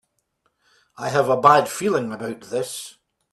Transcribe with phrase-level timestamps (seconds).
[0.97, 2.97] I have a bad feeling about this!